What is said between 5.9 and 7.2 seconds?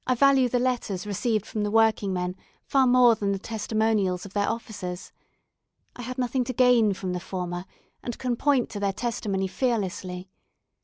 I had nothing to gain from the